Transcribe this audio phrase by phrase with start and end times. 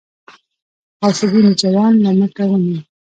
[0.99, 2.79] غوث الدين ځوان له مټه ونيو.